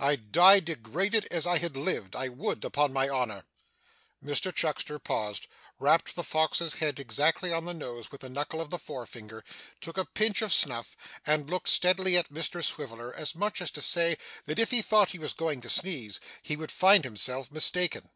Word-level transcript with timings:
I'd 0.00 0.32
die 0.32 0.58
degraded, 0.58 1.28
as 1.30 1.46
I 1.46 1.58
had 1.58 1.76
lived. 1.76 2.16
I 2.16 2.26
would 2.28 2.64
upon 2.64 2.92
my 2.92 3.08
honour.' 3.08 3.44
Mr 4.20 4.52
Chuckster 4.52 4.98
paused, 4.98 5.46
rapped 5.78 6.16
the 6.16 6.24
fox's 6.24 6.74
head 6.74 6.98
exactly 6.98 7.52
on 7.52 7.64
the 7.64 7.74
nose 7.74 8.10
with 8.10 8.22
the 8.22 8.28
knuckle 8.28 8.60
of 8.60 8.70
the 8.70 8.78
fore 8.80 9.06
finger, 9.06 9.44
took 9.80 9.96
a 9.96 10.04
pinch 10.04 10.42
of 10.42 10.52
snuff, 10.52 10.96
and 11.24 11.48
looked 11.48 11.68
steadily 11.68 12.16
at 12.16 12.28
Mr 12.34 12.64
Swiveller, 12.64 13.14
as 13.14 13.36
much 13.36 13.62
as 13.62 13.70
to 13.70 13.80
say 13.80 14.18
that 14.46 14.58
if 14.58 14.72
he 14.72 14.82
thought 14.82 15.12
he 15.12 15.18
was 15.20 15.32
going 15.32 15.60
to 15.60 15.70
sneeze, 15.70 16.18
he 16.42 16.56
would 16.56 16.72
find 16.72 17.04
himself 17.04 17.52
mistaken. 17.52 18.10